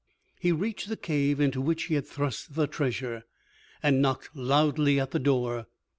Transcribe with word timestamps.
He 0.39 0.51
reached 0.51 0.89
the 0.89 0.97
cave 0.97 1.39
into 1.39 1.61
which 1.61 1.83
he 1.83 1.93
had 1.93 2.07
thrust 2.07 2.55
the 2.55 2.65
treasure, 2.65 3.23
and 3.83 4.01
knocked 4.01 4.35
loudly 4.35 4.99
at 4.99 5.11
the 5.11 5.19
door. 5.19 5.67